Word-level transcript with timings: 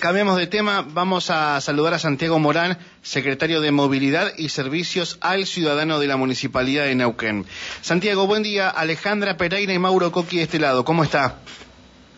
Cambiamos 0.00 0.36
de 0.36 0.46
tema, 0.46 0.84
vamos 0.88 1.28
a 1.30 1.60
saludar 1.60 1.94
a 1.94 1.98
Santiago 1.98 2.38
Morán, 2.38 2.78
secretario 3.02 3.60
de 3.60 3.72
Movilidad 3.72 4.32
y 4.36 4.48
Servicios 4.50 5.18
al 5.20 5.44
Ciudadano 5.44 5.98
de 5.98 6.06
la 6.06 6.16
Municipalidad 6.16 6.84
de 6.84 6.94
Neuquén. 6.94 7.44
Santiago, 7.80 8.28
buen 8.28 8.44
día. 8.44 8.68
Alejandra 8.70 9.36
Pereira 9.36 9.72
y 9.72 9.78
Mauro 9.80 10.12
Coqui 10.12 10.36
de 10.36 10.44
este 10.44 10.60
lado, 10.60 10.84
¿cómo 10.84 11.02
está? 11.02 11.38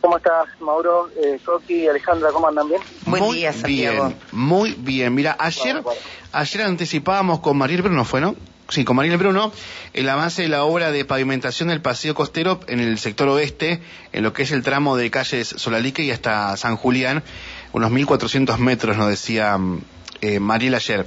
¿Cómo 0.03 0.19
estás, 0.19 0.47
Mauro? 0.61 1.09
Eh, 1.23 1.41
Coqui, 1.43 1.89
Alejandra, 1.89 2.31
¿cómo 2.33 2.49
andan 2.49 2.69
bien? 2.69 2.83
Buen 3.07 3.23
muy 3.23 3.37
día, 3.39 3.53
Santiago. 3.55 4.07
Bien, 4.09 4.19
muy 4.33 4.75
bien. 4.79 5.15
Mira, 5.15 5.37
ayer, 5.39 5.81
Bueno, 5.81 5.83
bueno. 5.85 6.01
ayer 6.33 6.63
anticipábamos 6.63 7.41
con 7.41 7.57
Mariel 7.57 7.81
Bruno, 7.83 8.05
¿fue, 8.05 8.21
no? 8.21 8.37
Sí, 8.69 8.85
con 8.85 8.95
Mariel 8.95 9.17
Bruno, 9.17 9.53
el 9.95 10.09
avance 10.09 10.43
de 10.43 10.49
la 10.49 10.63
obra 10.63 10.93
de 10.93 11.05
pavimentación 11.05 11.71
del 11.71 11.81
Paseo 11.83 12.15
Costero 12.15 12.61
en 12.69 12.79
el 12.79 12.99
sector 12.99 13.29
oeste, 13.29 13.83
en 14.13 14.23
lo 14.23 14.33
que 14.33 14.45
es 14.45 14.53
el 14.53 14.63
tramo 14.63 14.97
de 14.97 15.11
calles 15.11 15.49
Solalique 15.49 16.05
y 16.05 16.13
hasta 16.13 16.57
San 16.57 16.77
Julián, 16.77 17.25
unos 17.73 17.91
1.400 17.91 18.59
metros, 18.59 18.97
nos 18.97 19.09
decía 19.09 19.57
mm, 19.59 19.81
eh, 20.23 20.41
Mariel 20.41 20.75
ayer. 20.75 21.05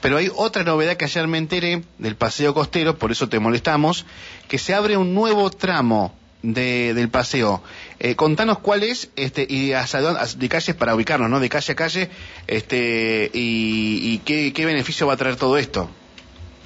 Pero 0.00 0.16
hay 0.18 0.30
otra 0.34 0.62
novedad 0.64 0.96
que 0.96 1.04
ayer 1.06 1.26
me 1.26 1.38
enteré 1.38 1.82
del 1.98 2.16
Paseo 2.16 2.54
Costero, 2.54 2.96
por 2.98 3.10
eso 3.12 3.28
te 3.28 3.38
molestamos, 3.38 4.04
que 4.48 4.58
se 4.58 4.74
abre 4.74 4.96
un 4.96 5.14
nuevo 5.14 5.50
tramo 5.50 6.14
de, 6.42 6.92
del 6.94 7.08
paseo. 7.08 7.62
Eh, 8.00 8.16
contanos 8.16 8.58
cuál 8.58 8.82
es 8.82 9.10
este, 9.16 9.46
y 9.48 9.72
hacia 9.74 10.00
dónde- 10.00 10.20
de 10.36 10.48
calles 10.48 10.74
para 10.74 10.94
ubicarnos, 10.94 11.30
¿no? 11.30 11.38
De 11.38 11.48
calle 11.48 11.72
a 11.72 11.76
calle, 11.76 12.10
este, 12.48 13.30
y, 13.32 14.00
y 14.14 14.18
qué, 14.24 14.52
qué 14.52 14.66
beneficio 14.66 15.06
va 15.06 15.14
a 15.14 15.16
traer 15.16 15.36
todo 15.36 15.56
esto. 15.56 15.88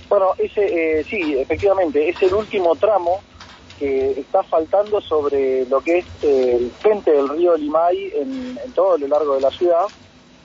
Bueno, 0.08 0.28
ese, 0.38 1.00
eh, 1.00 1.04
sí, 1.10 1.34
efectivamente, 1.38 2.08
es 2.08 2.22
el 2.22 2.32
último 2.32 2.74
tramo 2.76 3.20
que 3.76 4.12
está 4.20 4.42
faltando 4.44 5.00
sobre 5.00 5.66
lo 5.66 5.80
que 5.82 5.98
es 5.98 6.06
eh, 6.22 6.56
el 6.56 6.72
frente 6.82 7.12
del 7.12 7.28
río 7.28 7.56
Limay 7.56 8.12
en, 8.14 8.58
todo 8.74 8.96
lo 8.98 9.06
largo 9.08 9.34
de 9.34 9.40
la 9.40 9.50
ciudad, 9.50 9.86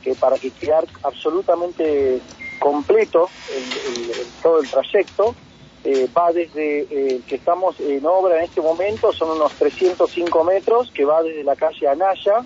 que 0.02 0.16
para 0.16 0.38
que 0.40 0.52
quedar 0.52 0.86
absolutamente 1.04 2.22
completo 2.60 3.32
el- 3.48 4.34
todo 4.42 4.60
el 4.60 4.70
trayecto, 4.70 5.36
eh, 5.84 6.08
va 6.16 6.32
desde 6.32 6.82
eh, 6.90 7.22
que 7.28 7.36
estamos 7.36 7.80
en 7.80 8.06
obra 8.06 8.38
en 8.38 8.44
este 8.46 8.62
momento, 8.62 9.12
son 9.14 9.32
unos 9.32 9.56
305 9.58 10.44
metros, 10.44 10.92
que 10.94 11.06
va 11.06 11.24
desde 11.24 11.44
la 11.44 11.56
calle 11.56 11.88
Anaya 11.88 12.46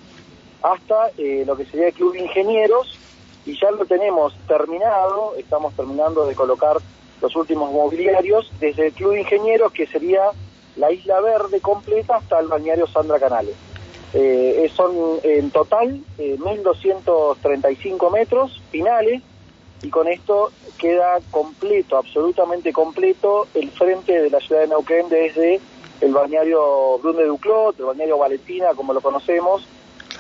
hasta 0.62 1.10
eh, 1.18 1.44
lo 1.46 1.56
que 1.58 1.66
sería 1.66 1.88
el 1.88 1.94
Club 1.94 2.16
Ingenieros, 2.16 3.00
y 3.46 3.60
ya 3.60 3.70
lo 3.72 3.86
tenemos 3.86 4.34
terminado, 4.48 5.36
estamos 5.38 5.76
terminando 5.76 6.26
de 6.26 6.36
colocar 6.36 6.78
los 7.22 7.36
últimos 7.36 7.72
mobiliarios 7.72 8.52
desde 8.60 8.88
el 8.88 8.94
Club 8.94 9.16
Ingenieros, 9.16 9.72
que 9.74 9.86
sería 9.88 10.32
la 10.76 10.92
Isla 10.92 11.22
Verde 11.22 11.62
completa 11.62 12.18
hasta 12.18 12.40
el 12.40 12.48
balneario 12.48 12.88
Sandra 12.88 13.20
Canales. 13.20 13.56
Eh, 14.14 14.72
son 14.74 15.20
en 15.24 15.52
total 15.52 16.02
eh, 16.18 16.38
1.235 16.40 18.12
metros 18.14 18.62
finales 18.72 19.22
y 19.82 19.90
con 19.90 20.08
esto 20.08 20.52
queda 20.78 21.20
completo, 21.32 21.98
absolutamente 21.98 22.72
completo, 22.72 23.48
el 23.54 23.70
frente 23.72 24.22
de 24.22 24.30
la 24.30 24.40
ciudad 24.40 24.62
de 24.62 24.68
Neuquén 24.68 25.10
desde 25.10 25.60
el 26.02 26.14
balneario 26.14 26.98
Brun 27.00 27.18
de 27.18 27.26
Duclot, 27.26 27.80
el 27.80 27.86
balneario 27.86 28.18
Valentina, 28.18 28.68
como 28.76 28.94
lo 28.94 29.02
conocemos, 29.02 29.68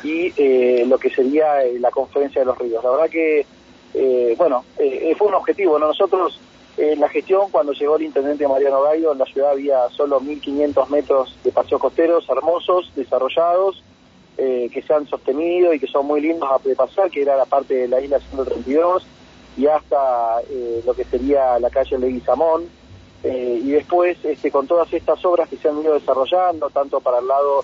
y 0.03 0.31
eh, 0.38 0.86
lo 0.88 0.97
que 0.97 1.09
sería 1.09 1.64
eh, 1.64 1.80
la 1.80 1.92
conferencia 1.92 2.42
de 2.42 2.45
los 2.45 2.58
ríos. 2.58 2.84
La 2.84 2.92
verdad 2.92 3.09
que, 3.09 3.45
eh, 3.94 4.36
bueno, 4.38 4.66
eh, 4.78 5.14
fue 5.17 5.28
un 5.28 5.34
objetivo. 5.36 5.80
¿no? 5.80 5.88
Nosotros, 5.88 6.40
eh, 6.40 6.55
en 6.78 7.00
la 7.00 7.08
gestión, 7.08 7.50
cuando 7.52 7.72
llegó 7.72 7.95
el 7.95 8.04
intendente 8.04 8.48
Mariano 8.48 8.81
Gallo, 8.81 9.14
en 9.14 9.20
la 9.20 9.26
ciudad 9.26 9.52
había 9.52 9.90
solo 9.90 10.20
1.500 10.20 10.90
metros 10.90 11.38
de 11.44 11.52
paseos 11.52 11.80
costeros 11.80 12.28
hermosos, 12.30 12.92
desarrollados, 12.95 13.81
eh, 14.38 14.70
que 14.73 14.81
se 14.81 14.94
han 14.94 15.08
sostenido 15.08 15.73
y 15.73 15.80
que 15.80 15.88
son 15.88 16.06
muy 16.06 16.20
lindos 16.20 16.50
a 16.52 16.59
pasar, 16.76 17.09
que 17.09 17.22
era 17.22 17.38
la 17.38 17.46
parte 17.46 17.73
de 17.73 17.88
la 17.88 18.02
isla 18.02 18.20
132 18.20 19.06
y 19.58 19.68
hasta 19.68 20.42
eh, 20.50 20.81
lo 20.86 20.94
que 20.94 21.06
sería 21.06 21.58
la 21.59 21.70
calle 21.70 21.98
Leguizamón. 21.98 22.68
Eh, 23.23 23.62
y 23.64 23.72
después, 23.72 24.18
este, 24.26 24.52
con 24.52 24.68
todas 24.68 24.91
estas 24.91 25.24
obras 25.24 25.47
que 25.47 25.56
se 25.56 25.69
han 25.69 25.81
ido 25.81 25.94
desarrollando, 25.94 26.69
tanto 26.69 27.00
para 27.00 27.19
el 27.19 27.28
lado 27.28 27.64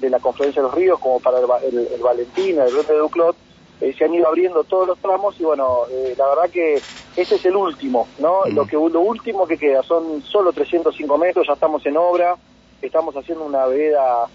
de 0.00 0.08
la 0.08 0.20
Conferencia 0.20 0.62
de 0.62 0.68
los 0.68 0.76
Ríos 0.76 1.00
como 1.00 1.18
para 1.18 1.40
el, 1.40 1.46
el, 1.64 1.88
el 1.94 2.00
Valentina, 2.00 2.64
el 2.64 2.86
de 2.86 2.94
Duclot, 2.94 3.36
eh, 3.82 3.94
se 3.98 4.04
han 4.04 4.14
ido 4.14 4.28
abriendo 4.28 4.64
todos 4.64 4.86
los 4.86 4.98
tramos 4.98 5.38
y 5.38 5.44
bueno, 5.44 5.80
eh, 5.90 6.14
la 6.16 6.26
verdad 6.28 6.50
que 6.50 6.82
este 7.16 7.34
es 7.34 7.44
el 7.44 7.56
último, 7.56 8.08
¿no? 8.18 8.42
Mm. 8.46 8.54
Lo 8.54 8.66
que 8.66 8.76
lo 8.76 9.00
último 9.00 9.46
que 9.46 9.58
queda 9.58 9.82
son 9.82 10.22
solo 10.22 10.52
305 10.52 11.18
metros, 11.18 11.46
ya 11.46 11.52
estamos 11.54 11.84
en 11.84 11.96
obra, 11.96 12.36
estamos 12.80 13.14
haciendo 13.16 13.44
una 13.44 13.66
vereda 13.66 14.26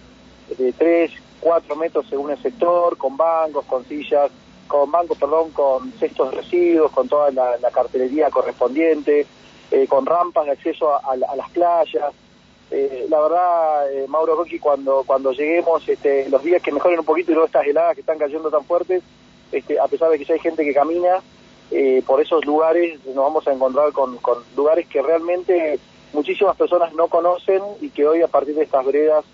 de 0.58 0.72
3, 0.74 1.12
4 1.40 1.76
metros 1.76 2.06
según 2.10 2.32
el 2.32 2.42
sector, 2.42 2.98
con 2.98 3.18
bancos, 3.18 3.66
con 3.66 3.84
sillas, 3.86 4.30
con 4.68 4.92
bancos, 4.92 5.18
perdón, 5.18 5.52
con 5.52 5.92
cestos 5.94 6.30
de 6.32 6.38
residuos, 6.38 6.92
con 6.92 7.08
toda 7.08 7.32
la, 7.32 7.58
la 7.58 7.72
cartelería 7.72 8.30
correspondiente, 8.30 9.26
eh, 9.72 9.88
con 9.88 10.06
rampas 10.06 10.46
de 10.46 10.52
acceso 10.52 10.94
a, 10.94 10.98
a 11.00 11.16
la- 11.16 11.28
a 11.28 11.36
las 11.36 11.50
playas. 11.52 12.14
Eh, 12.70 13.06
la 13.10 13.22
verdad, 13.22 13.92
eh, 13.94 14.06
Mauro 14.10 14.36
Rocky, 14.36 14.60
cuando 14.60 15.04
cuando 15.06 15.32
lleguemos, 15.32 15.88
este, 15.88 16.30
los 16.30 16.44
días 16.44 16.62
que 16.62 16.72
mejoren 16.74 17.00
un 17.00 17.06
poquito 17.06 17.32
y 17.32 17.36
no 17.36 17.46
estas 17.46 17.66
heladas 17.66 17.96
que 17.96 18.02
están 18.02 18.18
cayendo 18.18 18.50
tan 18.52 18.66
fuertes, 18.66 19.02
este, 19.52 19.80
a 19.80 19.88
pesar 19.88 20.10
de 20.10 20.18
que 20.20 20.26
ya 20.26 20.34
hay 20.34 20.40
gente 20.40 20.64
que 20.64 20.74
camina 20.74 21.22
eh, 21.72 22.02
por 22.06 22.22
esos 22.22 22.46
lugares, 22.46 23.00
nos 23.06 23.16
vamos 23.16 23.48
a 23.48 23.52
encontrar 23.54 23.92
con, 23.92 24.18
con 24.18 24.38
lugares 24.56 24.88
que 24.88 25.02
realmente 25.02 25.80
muchísimas 26.14 26.56
personas 26.56 26.94
no 26.94 27.08
conocen 27.08 27.62
y 27.82 27.90
que 27.90 28.06
hoy 28.08 28.22
a 28.22 28.28
partir 28.28 28.56
de 28.56 28.64
estas 28.64 28.86
veredas 28.86 29.26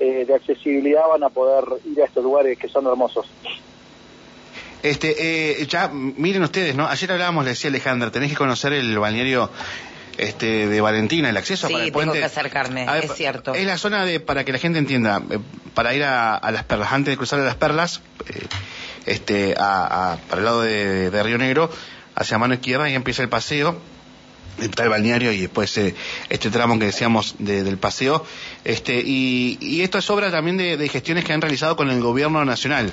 eh, 0.00 0.24
de 0.26 0.34
accesibilidad 0.34 1.06
van 1.08 1.22
a 1.24 1.28
poder 1.30 1.64
ir 1.86 2.02
a 2.02 2.04
estos 2.06 2.22
lugares 2.24 2.58
que 2.58 2.68
son 2.68 2.86
hermosos. 2.86 3.26
Este, 4.82 5.60
eh, 5.62 5.66
ya, 5.66 5.88
miren 5.88 6.42
ustedes, 6.42 6.76
¿no? 6.76 6.86
Ayer 6.86 7.10
hablábamos, 7.12 7.44
le 7.44 7.50
decía 7.50 7.70
Alejandra, 7.70 8.10
tenés 8.10 8.30
que 8.30 8.36
conocer 8.36 8.72
el 8.72 8.96
balneario 8.98 9.50
este, 10.18 10.68
de 10.68 10.80
Valentina, 10.80 11.30
el 11.30 11.36
acceso 11.36 11.66
Sí, 11.66 11.72
para 11.72 11.84
el 11.84 11.90
tengo 11.92 11.98
puente. 12.04 12.18
que 12.20 12.24
acercarme, 12.24 12.86
es 13.02 13.12
cierto. 13.14 13.54
Es 13.54 13.66
la 13.66 13.78
zona 13.78 14.04
de, 14.04 14.20
para 14.20 14.44
que 14.44 14.52
la 14.52 14.58
gente 14.58 14.78
entienda, 14.78 15.22
eh, 15.30 15.38
para 15.74 15.94
ir 15.94 16.04
a, 16.04 16.36
a 16.36 16.50
las 16.52 16.64
perlas, 16.64 16.92
antes 16.92 17.12
de 17.12 17.16
cruzar 17.16 17.40
a 17.40 17.44
las 17.44 17.56
perlas, 17.56 18.00
eh, 18.28 18.46
este, 19.06 19.54
a, 19.58 20.18
para 20.28 20.38
el 20.40 20.44
lado 20.44 20.62
de, 20.62 21.10
de 21.10 21.22
Río 21.22 21.38
Negro, 21.38 21.70
hacia 22.14 22.38
mano 22.38 22.54
izquierda, 22.54 22.88
y 22.90 22.94
empieza 22.94 23.22
el 23.22 23.28
paseo, 23.28 23.76
está 24.60 24.84
el 24.84 24.88
balneario 24.88 25.32
y 25.32 25.40
después 25.40 25.76
eh, 25.78 25.94
este 26.30 26.50
tramo 26.50 26.78
que 26.78 26.86
decíamos 26.86 27.34
de- 27.38 27.62
del 27.62 27.78
paseo. 27.78 28.24
Este, 28.64 29.02
y, 29.04 29.58
y 29.60 29.82
esto 29.82 29.98
es 29.98 30.08
obra 30.10 30.30
también 30.30 30.56
de, 30.56 30.76
de 30.76 30.88
gestiones 30.88 31.24
que 31.24 31.32
han 31.32 31.40
realizado 31.42 31.76
con 31.76 31.90
el 31.90 32.00
gobierno 32.00 32.44
nacional. 32.44 32.92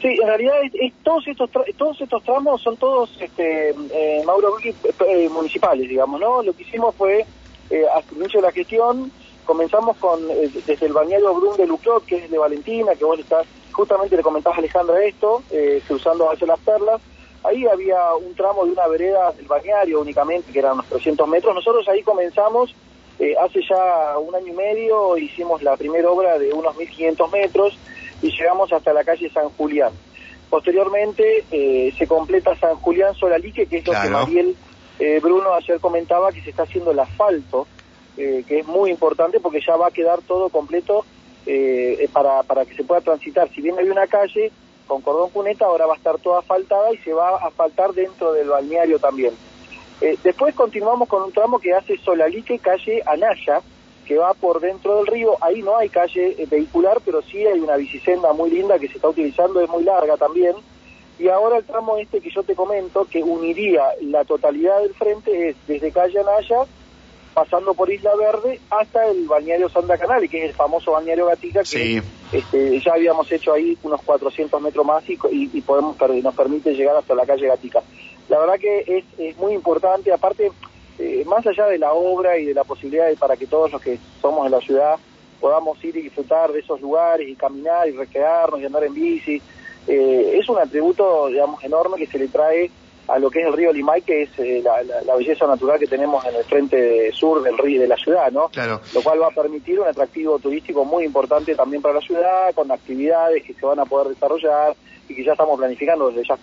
Sí, 0.00 0.08
en 0.22 0.28
realidad 0.28 0.54
es- 0.74 0.92
todos 1.02 1.26
estos 1.26 1.50
todos 1.76 2.00
estos 2.00 2.22
tramos 2.22 2.62
son 2.62 2.76
todos 2.76 3.10
este, 3.20 3.70
eh, 3.70 4.22
Mauro 4.24 4.50
Rocky, 4.54 4.68
eh, 5.08 5.28
municipales, 5.28 5.88
digamos, 5.88 6.20
¿no? 6.20 6.42
Lo 6.42 6.52
que 6.52 6.62
hicimos 6.62 6.94
fue, 6.94 7.26
eh, 7.70 7.82
al 7.94 8.04
inicio 8.16 8.40
de 8.40 8.46
la 8.46 8.52
gestión, 8.52 9.10
comenzamos 9.44 9.96
con 9.96 10.20
eh, 10.30 10.50
desde 10.66 10.86
el 10.86 10.92
balneario 10.92 11.34
Brun 11.34 11.56
de 11.56 11.66
Luclot, 11.66 12.04
que 12.04 12.16
es 12.24 12.30
de 12.30 12.38
Valentina, 12.38 12.92
que 12.96 13.04
vos 13.04 13.18
estás, 13.18 13.44
justamente 13.78 14.16
le 14.16 14.24
comentabas 14.24 14.58
a 14.58 14.60
Alejandra 14.60 15.04
esto, 15.04 15.44
eh, 15.52 15.80
cruzando 15.86 16.28
hacia 16.28 16.48
las 16.48 16.58
perlas, 16.58 17.00
ahí 17.44 17.64
había 17.64 18.12
un 18.16 18.34
tramo 18.34 18.64
de 18.66 18.72
una 18.72 18.88
vereda 18.88 19.30
del 19.30 19.46
balneario 19.46 20.00
únicamente, 20.00 20.50
que 20.50 20.58
eran 20.58 20.72
unos 20.72 20.86
300 20.86 21.28
metros, 21.28 21.54
nosotros 21.54 21.88
ahí 21.88 22.02
comenzamos, 22.02 22.74
eh, 23.20 23.36
hace 23.40 23.60
ya 23.62 24.18
un 24.18 24.34
año 24.34 24.48
y 24.48 24.56
medio, 24.56 25.16
hicimos 25.16 25.62
la 25.62 25.76
primera 25.76 26.10
obra 26.10 26.40
de 26.40 26.52
unos 26.52 26.76
1500 26.76 27.30
metros, 27.30 27.78
y 28.20 28.32
llegamos 28.36 28.72
hasta 28.72 28.92
la 28.92 29.04
calle 29.04 29.30
San 29.30 29.48
Julián. 29.50 29.92
Posteriormente 30.50 31.44
eh, 31.52 31.94
se 31.96 32.08
completa 32.08 32.56
San 32.56 32.74
Julián 32.78 33.14
Solalique, 33.14 33.66
que 33.66 33.76
es 33.76 33.86
lo 33.86 33.92
que. 33.92 34.10
Mariel 34.10 34.56
eh, 34.98 35.20
Bruno 35.22 35.54
ayer 35.54 35.78
comentaba, 35.78 36.32
que 36.32 36.42
se 36.42 36.50
está 36.50 36.64
haciendo 36.64 36.90
el 36.90 36.98
asfalto, 36.98 37.68
eh, 38.16 38.42
que 38.44 38.58
es 38.58 38.66
muy 38.66 38.90
importante 38.90 39.38
porque 39.38 39.60
ya 39.64 39.76
va 39.76 39.86
a 39.86 39.92
quedar 39.92 40.20
todo 40.22 40.48
completo 40.48 41.04
eh, 41.48 42.08
para, 42.12 42.42
para 42.42 42.66
que 42.66 42.74
se 42.74 42.84
pueda 42.84 43.00
transitar. 43.00 43.48
Si 43.54 43.62
bien 43.62 43.78
había 43.78 43.90
una 43.90 44.06
calle 44.06 44.52
con 44.86 45.00
cordón 45.00 45.30
cuneta, 45.30 45.64
ahora 45.64 45.86
va 45.86 45.94
a 45.94 45.96
estar 45.96 46.18
toda 46.18 46.40
asfaltada 46.40 46.92
y 46.92 46.98
se 46.98 47.12
va 47.12 47.30
a 47.30 47.46
asfaltar 47.48 47.92
dentro 47.94 48.32
del 48.32 48.48
balneario 48.48 48.98
también. 48.98 49.34
Eh, 50.00 50.16
después 50.22 50.54
continuamos 50.54 51.08
con 51.08 51.22
un 51.22 51.32
tramo 51.32 51.58
que 51.58 51.72
hace 51.72 51.96
Solalique, 51.98 52.58
calle 52.58 53.02
Anaya, 53.06 53.62
que 54.06 54.16
va 54.16 54.34
por 54.34 54.60
dentro 54.60 54.96
del 54.96 55.06
río. 55.06 55.36
Ahí 55.40 55.62
no 55.62 55.76
hay 55.76 55.88
calle 55.88 56.34
eh, 56.38 56.46
vehicular, 56.50 57.00
pero 57.04 57.22
sí 57.22 57.46
hay 57.46 57.60
una 57.60 57.76
bicisenda 57.76 58.32
muy 58.32 58.50
linda 58.50 58.78
que 58.78 58.88
se 58.88 58.94
está 58.96 59.08
utilizando, 59.08 59.60
es 59.60 59.70
muy 59.70 59.84
larga 59.84 60.16
también. 60.16 60.54
Y 61.18 61.28
ahora 61.28 61.56
el 61.56 61.64
tramo 61.64 61.96
este 61.96 62.20
que 62.20 62.30
yo 62.30 62.42
te 62.42 62.54
comento, 62.54 63.06
que 63.06 63.22
uniría 63.22 63.84
la 64.02 64.24
totalidad 64.24 64.80
del 64.82 64.94
frente, 64.94 65.48
es 65.48 65.56
desde 65.66 65.92
calle 65.92 66.20
Anaya, 66.20 66.66
pasando 67.38 67.72
por 67.72 67.88
Isla 67.88 68.10
Verde, 68.16 68.60
hasta 68.68 69.06
el 69.06 69.28
balneario 69.28 69.68
Santa 69.68 69.96
Canale, 69.96 70.28
que 70.28 70.38
es 70.38 70.44
el 70.50 70.54
famoso 70.56 70.90
balneario 70.90 71.26
Gatica, 71.26 71.60
que 71.60 71.66
Sí. 71.66 72.00
este, 72.32 72.80
ya 72.80 72.94
habíamos 72.94 73.30
hecho 73.30 73.52
ahí 73.52 73.78
unos 73.84 74.02
400 74.02 74.60
metros 74.60 74.84
más 74.84 75.08
y, 75.08 75.12
y- 75.30 75.50
y 75.52 75.60
podemos 75.60 75.96
nos 76.00 76.34
permite 76.34 76.74
llegar 76.74 76.96
hasta 76.96 77.14
la 77.14 77.24
calle 77.24 77.46
Gatica. 77.46 77.80
La 78.28 78.40
verdad 78.40 78.58
que 78.58 78.82
es, 78.88 79.04
es 79.18 79.36
muy 79.38 79.52
importante, 79.54 80.12
aparte, 80.12 80.50
eh, 80.98 81.22
más 81.26 81.46
allá 81.46 81.66
de 81.66 81.78
la 81.78 81.92
obra 81.92 82.36
y 82.38 82.44
de 82.46 82.54
la 82.54 82.64
posibilidad 82.64 83.06
de, 83.06 83.14
para 83.16 83.36
que 83.36 83.46
todos 83.46 83.70
los 83.70 83.80
que 83.80 83.98
somos 84.20 84.44
en 84.44 84.50
la 84.52 84.60
ciudad 84.60 84.96
podamos 85.40 85.82
ir 85.84 85.96
y 85.96 86.02
disfrutar 86.02 86.50
de 86.52 86.58
esos 86.58 86.80
lugares 86.80 87.28
y 87.28 87.36
caminar 87.36 87.88
y 87.88 87.92
recrearnos 87.92 88.60
y 88.60 88.64
andar 88.66 88.82
en 88.82 88.94
bici. 88.94 89.40
Eh, 89.86 90.38
es 90.40 90.48
un 90.48 90.58
atributo, 90.58 91.28
digamos, 91.28 91.62
enorme 91.62 91.98
que 91.98 92.06
se 92.08 92.18
le 92.18 92.26
trae 92.26 92.68
a 93.08 93.18
lo 93.18 93.30
que 93.30 93.40
es 93.40 93.46
el 93.46 93.54
río 93.54 93.72
Limay, 93.72 94.02
que 94.02 94.22
es 94.22 94.30
eh, 94.38 94.62
la, 94.62 95.16
belleza 95.16 95.46
natural 95.46 95.78
que 95.78 95.86
tenemos 95.86 96.24
en 96.26 96.34
el 96.34 96.44
frente 96.44 97.10
sur 97.12 97.42
del 97.42 97.56
río 97.56 97.80
de 97.80 97.88
la 97.88 97.96
ciudad, 97.96 98.30
¿no? 98.30 98.48
Claro. 98.48 98.80
Lo 98.94 99.02
cual 99.02 99.22
va 99.22 99.28
a 99.28 99.30
permitir 99.30 99.80
un 99.80 99.88
atractivo 99.88 100.38
turístico 100.38 100.84
muy 100.84 101.04
importante 101.04 101.54
también 101.54 101.80
para 101.82 101.94
la 101.94 102.00
ciudad, 102.00 102.54
con 102.54 102.70
actividades 102.70 103.42
que 103.42 103.54
se 103.54 103.64
van 103.64 103.78
a 103.80 103.86
poder 103.86 104.08
desarrollar 104.08 104.76
y 105.08 105.14
que 105.14 105.24
ya 105.24 105.32
estamos 105.32 105.58
planificando 105.58 106.10
desde 106.10 106.28
ya. 106.28 106.38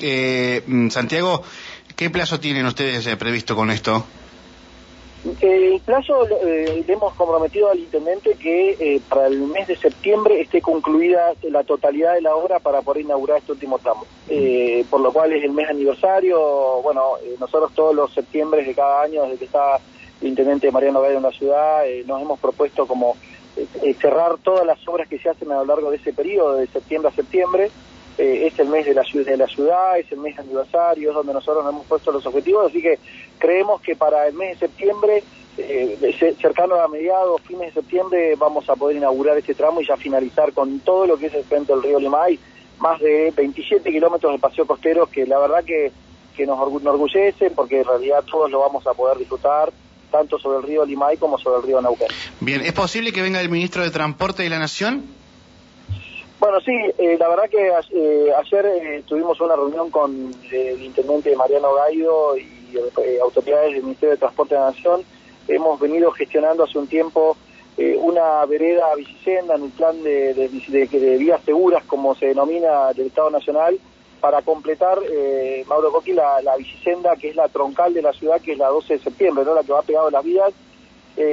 Eh, 0.00 0.62
mm, 0.66 0.88
Santiago, 0.88 1.42
¿qué 1.96 2.10
plazo 2.10 2.38
tienen 2.38 2.66
ustedes 2.66 3.04
previsto 3.16 3.56
con 3.56 3.70
esto? 3.70 4.04
El 5.40 5.80
plazo 5.84 6.26
eh, 6.26 6.82
le 6.84 6.92
hemos 6.92 7.14
comprometido 7.14 7.70
al 7.70 7.78
intendente 7.78 8.34
que 8.34 8.70
eh, 8.70 9.00
para 9.08 9.28
el 9.28 9.38
mes 9.42 9.68
de 9.68 9.76
septiembre 9.76 10.40
esté 10.40 10.60
concluida 10.60 11.34
la 11.42 11.62
totalidad 11.62 12.14
de 12.14 12.22
la 12.22 12.34
obra 12.34 12.58
para 12.58 12.82
poder 12.82 13.02
inaugurar 13.02 13.38
este 13.38 13.52
último 13.52 13.78
tramo. 13.78 14.04
Eh, 14.28 14.84
por 14.90 15.00
lo 15.00 15.12
cual 15.12 15.32
es 15.32 15.44
el 15.44 15.52
mes 15.52 15.68
aniversario. 15.68 16.40
Bueno, 16.82 17.02
nosotros 17.38 17.72
todos 17.72 17.94
los 17.94 18.12
septiembre 18.12 18.64
de 18.64 18.74
cada 18.74 19.02
año, 19.02 19.22
desde 19.22 19.38
que 19.38 19.44
está 19.44 19.78
el 20.20 20.28
intendente 20.28 20.72
Mariano 20.72 21.00
Gallo 21.00 21.18
en 21.18 21.22
la 21.22 21.30
ciudad, 21.30 21.82
nos 22.04 22.20
hemos 22.20 22.40
propuesto 22.40 22.86
como 22.86 23.16
cerrar 24.00 24.38
todas 24.38 24.66
las 24.66 24.78
obras 24.88 25.08
que 25.08 25.18
se 25.18 25.28
hacen 25.28 25.52
a 25.52 25.56
lo 25.56 25.66
largo 25.66 25.90
de 25.90 25.98
ese 25.98 26.12
periodo, 26.12 26.56
de 26.56 26.66
septiembre 26.66 27.10
a 27.10 27.14
septiembre. 27.14 27.70
Es 28.22 28.58
el 28.58 28.68
mes 28.68 28.86
de 28.86 28.94
la, 28.94 29.02
de 29.02 29.36
la 29.36 29.46
ciudad, 29.46 29.98
es 29.98 30.10
el 30.12 30.18
mes 30.18 30.38
aniversario, 30.38 31.10
es 31.10 31.14
donde 31.14 31.32
nosotros 31.32 31.64
nos 31.64 31.72
hemos 31.72 31.86
puesto 31.86 32.12
los 32.12 32.24
objetivos, 32.24 32.66
así 32.66 32.80
que 32.80 32.98
creemos 33.38 33.80
que 33.80 33.96
para 33.96 34.28
el 34.28 34.34
mes 34.34 34.60
de 34.60 34.66
septiembre, 34.68 35.24
eh, 35.58 36.34
cercano 36.40 36.76
a 36.76 36.88
mediados, 36.88 37.40
fines 37.42 37.74
de 37.74 37.80
septiembre, 37.80 38.34
vamos 38.36 38.68
a 38.70 38.76
poder 38.76 38.96
inaugurar 38.96 39.36
este 39.36 39.54
tramo 39.54 39.80
y 39.80 39.86
ya 39.86 39.96
finalizar 39.96 40.52
con 40.52 40.80
todo 40.80 41.06
lo 41.06 41.18
que 41.18 41.26
es 41.26 41.34
el 41.34 41.44
frente 41.44 41.72
del 41.72 41.82
río 41.82 41.98
Limay, 41.98 42.38
más 42.78 43.00
de 43.00 43.32
27 43.36 43.90
kilómetros 43.90 44.32
de 44.32 44.38
paseo 44.38 44.66
costero 44.66 45.06
que 45.06 45.26
la 45.26 45.38
verdad 45.38 45.64
que, 45.64 45.90
que 46.36 46.46
nos 46.46 46.58
enorgullece 46.80 47.50
porque 47.50 47.80
en 47.80 47.84
realidad 47.84 48.24
todos 48.30 48.50
lo 48.50 48.60
vamos 48.60 48.86
a 48.86 48.94
poder 48.94 49.18
disfrutar 49.18 49.72
tanto 50.10 50.38
sobre 50.38 50.58
el 50.58 50.64
río 50.64 50.84
Limay 50.84 51.16
como 51.16 51.38
sobre 51.38 51.60
el 51.60 51.66
río 51.66 51.80
Nauquén. 51.80 52.08
Bien, 52.40 52.60
¿es 52.60 52.72
posible 52.72 53.12
que 53.12 53.22
venga 53.22 53.40
el 53.40 53.48
ministro 53.48 53.82
de 53.82 53.90
Transporte 53.90 54.42
de 54.42 54.50
la 54.50 54.58
Nación? 54.58 55.21
Bueno, 56.42 56.60
sí, 56.60 56.72
eh, 56.98 57.16
la 57.20 57.28
verdad 57.28 57.48
que 57.48 57.68
eh, 57.68 58.32
ayer 58.36 59.04
tuvimos 59.06 59.40
una 59.40 59.54
reunión 59.54 59.90
con 59.90 60.34
el 60.50 60.82
intendente 60.82 61.36
Mariano 61.36 61.72
Gaido 61.72 62.36
y 62.36 62.48
eh, 62.74 63.20
autoridades 63.22 63.74
del 63.74 63.84
Ministerio 63.84 64.10
de 64.10 64.16
Transporte 64.16 64.56
de 64.56 64.60
la 64.60 64.70
Nación, 64.72 65.02
hemos 65.46 65.78
venido 65.78 66.10
gestionando 66.10 66.64
hace 66.64 66.80
un 66.80 66.88
tiempo 66.88 67.36
eh, 67.76 67.96
una 67.96 68.44
vereda 68.46 68.92
bicicenda 68.96 69.54
en 69.54 69.66
el 69.66 69.70
plan 69.70 70.02
de, 70.02 70.34
de, 70.34 71.16
vías 71.16 71.40
seguras, 71.44 71.84
como 71.84 72.16
se 72.16 72.26
denomina 72.26 72.92
del 72.92 73.06
Estado 73.06 73.30
Nacional, 73.30 73.78
para 74.20 74.42
completar, 74.42 74.98
eh, 75.12 75.64
Mauro 75.68 75.92
Coqui, 75.92 76.12
la, 76.12 76.42
la, 76.42 76.56
bicicenda 76.56 77.14
que 77.14 77.28
es 77.28 77.36
la 77.36 77.46
troncal 77.50 77.94
de 77.94 78.02
la 78.02 78.12
ciudad, 78.14 78.40
que 78.40 78.54
es 78.54 78.58
la 78.58 78.66
12 78.66 78.94
de 78.94 78.98
septiembre, 78.98 79.44
¿no? 79.44 79.54
la 79.54 79.62
que 79.62 79.72
va 79.72 79.82
pegado 79.82 80.08
a 80.08 80.10
las 80.10 80.24
vías, 80.24 80.52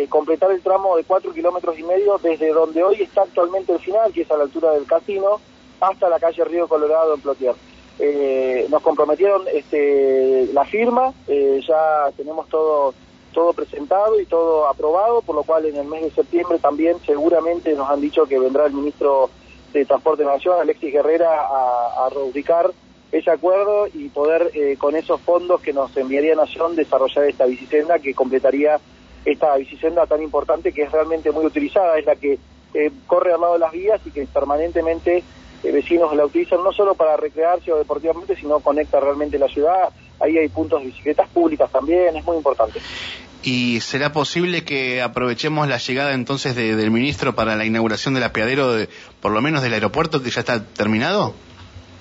completar 0.09 0.51
el 0.51 0.61
tramo 0.61 0.97
de 0.97 1.03
cuatro 1.03 1.33
kilómetros 1.33 1.79
y 1.79 1.83
medio 1.83 2.17
desde 2.17 2.49
donde 2.49 2.83
hoy 2.83 3.01
está 3.01 3.21
actualmente 3.21 3.71
el 3.73 3.79
final, 3.79 4.11
que 4.11 4.21
es 4.21 4.31
a 4.31 4.37
la 4.37 4.43
altura 4.43 4.71
del 4.73 4.85
casino, 4.85 5.39
hasta 5.79 6.09
la 6.09 6.19
calle 6.19 6.43
Río 6.43 6.67
Colorado 6.67 7.13
en 7.13 7.21
Plotier. 7.21 7.55
Eh, 7.99 8.67
nos 8.69 8.81
comprometieron 8.81 9.43
este, 9.53 10.47
la 10.53 10.63
firma, 10.65 11.13
eh, 11.27 11.61
ya 11.67 12.11
tenemos 12.15 12.47
todo 12.47 12.93
todo 13.33 13.53
presentado 13.53 14.19
y 14.19 14.25
todo 14.25 14.67
aprobado, 14.67 15.21
por 15.21 15.35
lo 15.35 15.43
cual 15.43 15.65
en 15.65 15.75
el 15.75 15.85
mes 15.85 16.01
de 16.01 16.09
septiembre 16.09 16.57
también 16.57 16.97
seguramente 17.05 17.73
nos 17.73 17.87
han 17.87 18.01
dicho 18.01 18.25
que 18.25 18.39
vendrá 18.39 18.65
el 18.65 18.73
ministro 18.73 19.29
de 19.71 19.85
Transporte 19.85 20.23
de 20.23 20.29
Nación, 20.29 20.59
Alexis 20.59 20.91
Guerrera, 20.91 21.41
a, 21.41 22.05
a 22.05 22.09
reubicar 22.09 22.71
ese 23.11 23.29
acuerdo 23.29 23.87
y 23.93 24.09
poder 24.09 24.49
eh, 24.53 24.77
con 24.77 24.95
esos 24.95 25.21
fondos 25.21 25.61
que 25.61 25.73
nos 25.73 25.95
enviaría 25.95 26.35
Nación 26.35 26.75
desarrollar 26.75 27.25
esta 27.25 27.45
bicicenda 27.45 27.99
que 27.99 28.15
completaría 28.15 28.79
esta 29.25 29.55
bicicenda 29.57 30.05
tan 30.05 30.21
importante 30.21 30.71
que 30.71 30.83
es 30.83 30.91
realmente 30.91 31.31
muy 31.31 31.45
utilizada, 31.45 31.97
es 31.97 32.05
la 32.05 32.15
que 32.15 32.39
corre 33.07 33.33
al 33.33 33.41
lado 33.41 33.53
de 33.53 33.59
las 33.59 33.71
vías 33.71 33.99
y 34.05 34.11
que 34.11 34.25
permanentemente 34.27 35.23
eh, 35.63 35.71
vecinos 35.71 36.15
la 36.15 36.25
utilizan 36.25 36.63
no 36.63 36.71
solo 36.71 36.95
para 36.95 37.17
recrearse 37.17 37.71
o 37.71 37.77
deportivamente, 37.77 38.35
sino 38.35 38.59
conecta 38.59 38.99
realmente 38.99 39.37
la 39.37 39.47
ciudad. 39.47 39.89
Ahí 40.19 40.37
hay 40.37 40.49
puntos 40.49 40.81
de 40.81 40.87
bicicletas 40.87 41.27
públicas 41.29 41.71
también, 41.71 42.15
es 42.15 42.23
muy 42.23 42.37
importante. 42.37 42.79
¿Y 43.41 43.79
será 43.79 44.11
posible 44.11 44.63
que 44.65 45.01
aprovechemos 45.01 45.67
la 45.67 45.77
llegada 45.77 46.13
entonces 46.13 46.55
del 46.55 46.91
ministro 46.91 47.35
para 47.35 47.55
la 47.55 47.65
inauguración 47.65 48.13
del 48.13 48.23
apeadero, 48.23 48.73
de, 48.73 48.89
por 49.21 49.31
lo 49.31 49.41
menos 49.41 49.61
del 49.61 49.73
aeropuerto, 49.73 50.21
que 50.21 50.29
ya 50.29 50.41
está 50.41 50.65
terminado? 50.65 51.33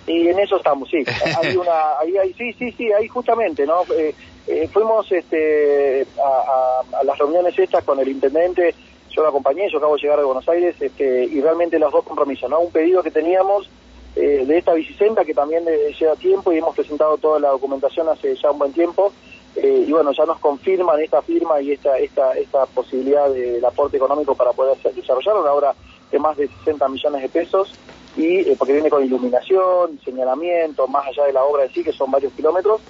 Y 0.09 0.29
en 0.29 0.39
eso 0.39 0.57
estamos, 0.57 0.89
sí. 0.89 1.05
hay 1.43 1.57
una, 1.57 1.99
ahí, 2.01 2.17
hay, 2.17 2.33
sí, 2.35 2.53
sí, 2.55 2.73
sí, 2.73 2.93
ahí 2.93 3.07
justamente, 3.09 3.67
¿no? 3.67 3.83
Eh, 3.97 4.15
eh, 4.47 4.69
fuimos 4.73 5.11
este, 5.13 6.07
a, 6.25 6.83
a, 6.99 7.05
las 7.05 7.19
reuniones 7.19 7.59
estas 7.59 7.85
con 7.85 8.01
el 8.01 8.09
intendente 8.09 8.75
yo 9.11 9.23
la 9.23 9.31
acompañé, 9.31 9.69
yo 9.71 9.79
acabo 9.79 9.97
de 9.97 10.03
llegar 10.03 10.19
de 10.19 10.25
Buenos 10.25 10.49
Aires, 10.49 10.77
este, 10.81 11.25
y 11.25 11.41
realmente 11.41 11.79
los 11.79 11.93
dos 11.93 12.05
compromisos, 12.05 12.49
¿no? 12.49 12.61
Un 12.61 12.71
pedido 12.71 13.03
que 13.03 13.11
teníamos 13.11 13.69
eh, 14.15 14.45
de 14.47 14.59
esta 14.59 14.75
bicicenda 14.75 15.25
que 15.25 15.35
también 15.35 15.65
lleva 15.99 16.15
tiempo 16.15 16.53
y 16.53 16.59
hemos 16.59 16.75
presentado 16.75 17.17
toda 17.19 17.41
la 17.41 17.49
documentación 17.49 18.09
hace 18.09 18.37
ya 18.37 18.51
un 18.51 18.59
buen 18.59 18.73
tiempo, 18.73 19.13
eh, 19.57 19.85
y 19.87 19.91
bueno, 19.91 20.13
ya 20.13 20.25
nos 20.25 20.39
confirman 20.39 21.01
esta 21.01 21.21
firma 21.23 21.61
y 21.61 21.73
esta, 21.73 21.99
esta, 21.99 22.33
esta 22.35 22.67
posibilidad 22.67 23.29
del 23.29 23.65
aporte 23.65 23.97
económico 23.97 24.37
para 24.37 24.53
poder 24.53 24.77
desarrollar 24.95 25.37
una 25.37 25.53
obra 25.53 25.75
de 26.13 26.19
más 26.19 26.37
de 26.37 26.47
60 26.47 26.89
millones 26.89 27.23
de 27.23 27.29
pesos, 27.29 27.73
y 28.19 28.41
eh, 28.41 28.57
porque 28.59 28.73
viene 28.73 28.91
con 28.91 29.05
iluminación, 29.05 29.99
señalamiento, 30.05 30.89
más 30.89 31.07
allá 31.07 31.25
de 31.25 31.33
la 31.33 31.45
obra 31.45 31.65
en 31.65 31.73
sí, 31.73 31.85
que 31.85 31.93
son 31.93 32.11
varios 32.11 32.33
kilómetros, 32.33 32.81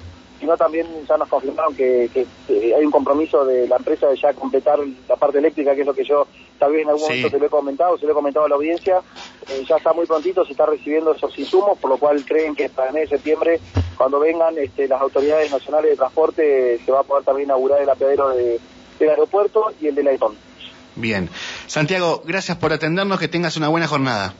sino 0.40 0.56
también 0.56 0.86
ya 1.06 1.18
nos 1.18 1.28
confirmaron 1.28 1.74
que, 1.74 2.08
hay 2.48 2.84
un 2.84 2.90
compromiso 2.90 3.44
de 3.44 3.68
la 3.68 3.76
empresa 3.76 4.08
de 4.08 4.16
ya 4.16 4.32
completar 4.32 4.78
la 5.06 5.16
parte 5.16 5.38
eléctrica, 5.38 5.74
que 5.74 5.82
es 5.82 5.86
lo 5.86 5.92
que 5.92 6.04
yo 6.04 6.26
tal 6.58 6.72
vez 6.72 6.82
en 6.82 6.88
algún 6.88 7.02
momento 7.02 7.30
te 7.30 7.38
lo 7.38 7.46
he 7.46 7.50
comentado, 7.50 7.98
se 7.98 8.06
lo 8.06 8.12
he 8.12 8.14
comentado 8.14 8.46
a 8.46 8.48
la 8.48 8.54
audiencia, 8.54 9.02
eh, 9.50 9.64
ya 9.68 9.76
está 9.76 9.92
muy 9.92 10.06
prontito, 10.06 10.46
se 10.46 10.52
está 10.52 10.64
recibiendo 10.64 11.12
esos 11.12 11.38
insumos, 11.38 11.76
por 11.78 11.90
lo 11.90 11.98
cual 11.98 12.24
creen 12.24 12.54
que 12.54 12.70
para 12.70 12.88
el 12.88 12.94
mes 12.94 13.10
de 13.10 13.16
septiembre, 13.16 13.60
cuando 13.98 14.18
vengan 14.20 14.56
este, 14.56 14.88
las 14.88 15.00
autoridades 15.02 15.50
nacionales 15.50 15.90
de 15.90 15.96
transporte, 15.96 16.80
se 16.82 16.90
va 16.90 17.00
a 17.00 17.02
poder 17.02 17.24
también 17.24 17.48
inaugurar 17.48 17.82
el 17.82 17.90
apeadero 17.90 18.30
de, 18.30 18.58
del 18.98 19.10
aeropuerto 19.10 19.72
y 19.78 19.88
el 19.88 19.94
de 19.94 20.04
la 20.04 20.12
Bien. 20.96 21.28
Santiago, 21.66 22.22
gracias 22.24 22.56
por 22.56 22.72
atendernos, 22.72 23.20
que 23.20 23.28
tengas 23.28 23.56
una 23.58 23.68
buena 23.68 23.86
jornada 23.86 24.34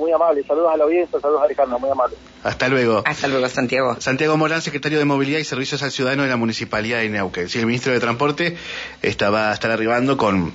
muy 0.00 0.12
amable. 0.12 0.44
Saludos 0.46 0.72
a 0.72 0.76
la 0.76 0.84
audiencia, 0.84 1.20
saludos 1.20 1.42
a 1.42 1.44
Alejandro, 1.44 1.78
muy 1.78 1.90
amable. 1.90 2.16
Hasta 2.42 2.68
luego. 2.68 3.02
Hasta 3.04 3.28
luego, 3.28 3.48
Santiago. 3.48 3.96
Santiago 4.00 4.36
Morán, 4.36 4.62
secretario 4.62 4.98
de 4.98 5.04
Movilidad 5.04 5.38
y 5.38 5.44
Servicios 5.44 5.82
al 5.82 5.90
Ciudadano 5.90 6.22
de 6.22 6.28
la 6.28 6.36
Municipalidad 6.36 6.98
de 6.98 7.08
Neuquén. 7.08 7.48
Sí, 7.48 7.58
el 7.58 7.66
ministro 7.66 7.92
de 7.92 8.00
Transporte 8.00 8.56
estaba 9.02 9.50
a 9.50 9.54
estar 9.54 9.70
arribando 9.70 10.16
con 10.16 10.52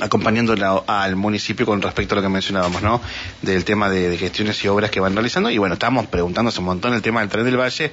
acompañando 0.00 0.54
al 0.86 1.16
municipio 1.16 1.66
con 1.66 1.80
respecto 1.80 2.14
a 2.14 2.16
lo 2.16 2.22
que 2.22 2.28
mencionábamos, 2.28 2.82
¿no? 2.82 3.00
Del 3.42 3.64
tema 3.64 3.88
de, 3.88 4.16
gestiones 4.16 4.62
y 4.64 4.68
obras 4.68 4.90
que 4.90 5.00
van 5.00 5.14
realizando. 5.14 5.50
Y 5.50 5.58
bueno, 5.58 5.74
estamos 5.74 6.06
preguntándose 6.06 6.60
un 6.60 6.66
montón 6.66 6.94
el 6.94 7.02
tema 7.02 7.20
del 7.20 7.28
tren 7.28 7.44
del 7.44 7.58
Valle, 7.58 7.90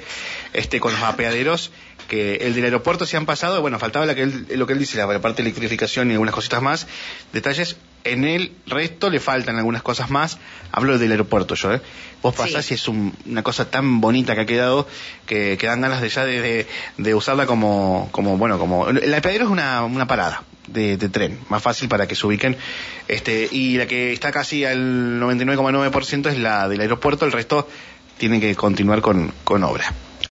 este 0.53 0.79
con 0.79 0.91
los 0.91 1.01
apeaderos, 1.01 1.71
que 2.07 2.35
el 2.35 2.53
del 2.53 2.65
aeropuerto 2.65 3.05
se 3.05 3.17
han 3.17 3.25
pasado, 3.25 3.61
bueno, 3.61 3.79
faltaba 3.79 4.13
que 4.13 4.25
lo 4.25 4.67
que 4.67 4.73
él 4.73 4.79
dice, 4.79 4.97
la 4.97 5.07
parte 5.19 5.41
de 5.41 5.49
electrificación 5.49 6.09
y 6.09 6.13
algunas 6.13 6.35
cositas 6.35 6.61
más, 6.61 6.87
detalles 7.33 7.77
en 8.05 8.23
el 8.23 8.53
resto 8.67 9.09
le 9.09 9.19
faltan 9.19 9.57
algunas 9.57 9.81
cosas 9.81 10.09
más. 10.09 10.37
Hablo 10.71 10.97
del 10.97 11.11
aeropuerto 11.11 11.55
yo, 11.55 11.73
¿eh? 11.73 11.81
Vos 12.21 12.33
pasás 12.33 12.71
y 12.71 12.75
es 12.75 12.87
una 12.87 13.43
cosa 13.43 13.69
tan 13.69 14.01
bonita 14.01 14.33
que 14.35 14.41
ha 14.41 14.45
quedado 14.45 14.87
que, 15.25 15.57
que 15.59 15.67
dan 15.67 15.81
ganas 15.81 16.01
de 16.01 16.09
ya 16.09 16.25
de, 16.25 16.65
de, 16.97 17.13
usarla 17.13 17.45
como, 17.45 18.09
como, 18.11 18.37
bueno, 18.37 18.57
como... 18.57 18.87
El 18.89 19.13
apeadero 19.13 19.45
es 19.45 19.51
una, 19.51 19.83
una 19.83 20.07
parada 20.07 20.43
de, 20.67 20.97
de, 20.97 21.09
tren, 21.09 21.39
más 21.49 21.61
fácil 21.61 21.87
para 21.87 22.07
que 22.07 22.15
se 22.15 22.25
ubiquen. 22.25 22.57
Este, 23.07 23.47
y 23.51 23.77
la 23.77 23.85
que 23.85 24.11
está 24.11 24.31
casi 24.31 24.65
al 24.65 25.19
99,9% 25.19 26.31
es 26.31 26.39
la 26.39 26.67
del 26.67 26.81
aeropuerto, 26.81 27.25
el 27.25 27.31
resto 27.31 27.67
tienen 28.17 28.41
que 28.41 28.55
continuar 28.55 29.01
con, 29.01 29.31
con 29.43 29.63
obra. 29.63 29.93